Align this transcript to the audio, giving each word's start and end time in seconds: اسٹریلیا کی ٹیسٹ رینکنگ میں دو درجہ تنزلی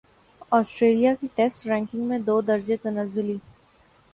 اسٹریلیا 0.51 1.13
کی 1.19 1.27
ٹیسٹ 1.35 1.67
رینکنگ 1.67 2.07
میں 2.07 2.19
دو 2.19 2.39
درجہ 2.41 2.73
تنزلی 2.83 3.37